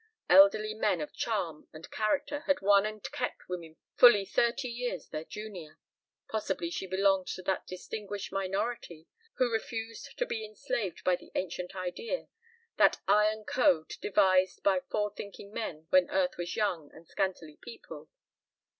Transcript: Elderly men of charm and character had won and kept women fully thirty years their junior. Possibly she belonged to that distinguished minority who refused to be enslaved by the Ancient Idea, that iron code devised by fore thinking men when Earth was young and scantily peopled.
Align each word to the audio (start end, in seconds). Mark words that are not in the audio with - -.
Elderly 0.31 0.73
men 0.73 0.99
of 0.99 1.13
charm 1.13 1.67
and 1.71 1.91
character 1.91 2.39
had 2.47 2.59
won 2.59 2.87
and 2.87 3.03
kept 3.11 3.47
women 3.47 3.75
fully 3.97 4.25
thirty 4.25 4.67
years 4.67 5.09
their 5.09 5.23
junior. 5.23 5.77
Possibly 6.27 6.71
she 6.71 6.87
belonged 6.87 7.27
to 7.27 7.43
that 7.43 7.67
distinguished 7.67 8.31
minority 8.31 9.05
who 9.35 9.51
refused 9.51 10.17
to 10.17 10.25
be 10.25 10.43
enslaved 10.43 11.03
by 11.03 11.17
the 11.17 11.31
Ancient 11.35 11.75
Idea, 11.75 12.29
that 12.77 12.99
iron 13.07 13.43
code 13.45 13.93
devised 14.01 14.63
by 14.63 14.79
fore 14.89 15.13
thinking 15.13 15.53
men 15.53 15.85
when 15.91 16.09
Earth 16.09 16.35
was 16.35 16.55
young 16.55 16.89
and 16.91 17.07
scantily 17.07 17.59
peopled. 17.61 18.09